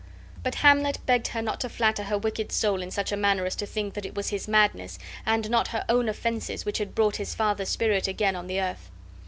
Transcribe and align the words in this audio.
But 0.41 0.55
Hamlet 0.55 0.97
begged 1.05 1.27
her 1.27 1.43
not 1.43 1.59
to 1.59 1.69
flatter 1.69 2.05
her 2.05 2.17
wicked 2.17 2.51
soul 2.51 2.81
in 2.81 2.89
such 2.89 3.11
a 3.11 3.15
manner 3.15 3.45
as 3.45 3.55
to 3.57 3.67
think 3.67 3.93
that 3.93 4.03
it 4.03 4.15
was 4.15 4.29
his 4.29 4.47
madness, 4.47 4.97
and 5.27 5.47
not 5.51 5.67
her 5.67 5.85
own 5.87 6.09
offenses, 6.09 6.65
which 6.65 6.79
had 6.79 6.95
brought 6.95 7.17
his 7.17 7.35
father's 7.35 7.69
spirit 7.69 8.07
again 8.07 8.35
on 8.35 8.47
the 8.47 8.59
earth. 8.59 8.89